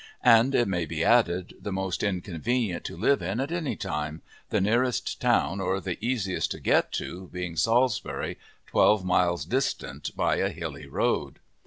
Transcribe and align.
And, 0.25 0.55
it 0.55 0.67
may 0.67 0.87
be 0.87 1.03
added, 1.03 1.53
the 1.61 1.71
most 1.71 2.01
inconvenient 2.01 2.83
to 2.85 2.97
live 2.97 3.21
in 3.21 3.39
at 3.39 3.51
any 3.51 3.75
time, 3.75 4.23
the 4.49 4.59
nearest 4.59 5.21
town, 5.21 5.61
or 5.61 5.79
the 5.79 6.03
easiest 6.03 6.49
to 6.53 6.59
get 6.59 6.91
to, 6.93 7.27
being 7.31 7.55
Salisbury, 7.55 8.39
twelve 8.65 9.05
miles 9.05 9.45
distant 9.45 10.15
by 10.17 10.37
a 10.37 10.49
hilly 10.49 10.87
road. 10.87 11.37